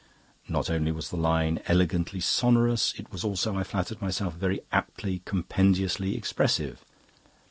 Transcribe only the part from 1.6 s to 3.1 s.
elegantly sonorous;